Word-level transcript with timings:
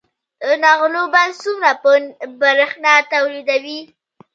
د 0.41 0.43
نغلو 0.63 1.03
بند 1.13 1.33
څومره 1.43 1.69
بریښنا 2.39 2.93
تولیدوي؟ 3.11 3.79